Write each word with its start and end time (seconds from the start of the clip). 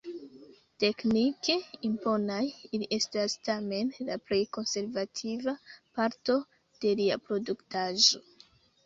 Teknike 0.83 1.55
imponaj, 1.89 2.39
ili 2.77 2.87
estas 2.97 3.35
tamen 3.49 3.91
la 4.07 4.17
plej 4.31 4.39
konservativa 4.57 5.55
parto 5.99 6.39
de 6.87 6.95
lia 7.03 7.19
produktaĵo. 7.29 8.25